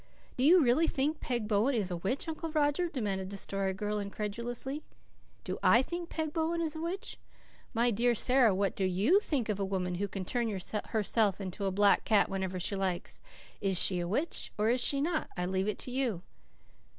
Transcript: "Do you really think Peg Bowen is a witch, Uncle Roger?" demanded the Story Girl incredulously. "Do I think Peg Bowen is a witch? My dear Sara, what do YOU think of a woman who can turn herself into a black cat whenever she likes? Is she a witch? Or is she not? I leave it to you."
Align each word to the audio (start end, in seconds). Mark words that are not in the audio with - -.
"Do 0.35 0.43
you 0.43 0.63
really 0.63 0.87
think 0.87 1.19
Peg 1.19 1.47
Bowen 1.47 1.75
is 1.75 1.91
a 1.91 1.97
witch, 1.97 2.27
Uncle 2.27 2.49
Roger?" 2.53 2.89
demanded 2.89 3.29
the 3.29 3.37
Story 3.37 3.71
Girl 3.75 3.99
incredulously. 3.99 4.81
"Do 5.43 5.59
I 5.61 5.83
think 5.83 6.09
Peg 6.09 6.33
Bowen 6.33 6.59
is 6.59 6.75
a 6.75 6.81
witch? 6.81 7.19
My 7.75 7.91
dear 7.91 8.15
Sara, 8.15 8.55
what 8.55 8.75
do 8.75 8.83
YOU 8.83 9.19
think 9.19 9.47
of 9.47 9.59
a 9.59 9.63
woman 9.63 9.93
who 10.01 10.07
can 10.07 10.25
turn 10.25 10.49
herself 10.49 11.39
into 11.39 11.65
a 11.65 11.71
black 11.71 12.03
cat 12.03 12.29
whenever 12.29 12.59
she 12.59 12.75
likes? 12.75 13.21
Is 13.61 13.77
she 13.79 13.99
a 13.99 14.07
witch? 14.07 14.51
Or 14.57 14.71
is 14.71 14.81
she 14.81 15.01
not? 15.01 15.29
I 15.37 15.45
leave 15.45 15.67
it 15.67 15.77
to 15.77 15.91
you." 15.91 16.23